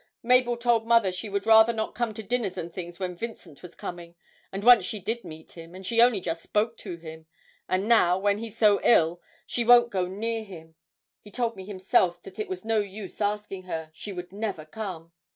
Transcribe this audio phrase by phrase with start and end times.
[0.23, 3.75] Mabel told mother she would rather not come to dinners and things when Vincent was
[3.75, 4.15] coming,
[4.51, 7.27] and once she did meet him, and she only just spoke to him.
[7.69, 10.73] And now, when he's so ill, she won't go near him
[11.21, 15.11] he told me himself that it was no use asking her, she would never come!